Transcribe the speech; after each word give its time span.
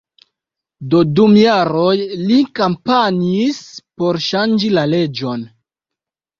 Do 0.93 1.01
dum 1.19 1.35
jaroj 1.39 1.93
li 2.23 2.39
kampanjis 2.61 3.63
por 4.01 4.23
ŝanĝi 4.31 4.75
la 4.81 4.89
leĝon. 4.97 5.49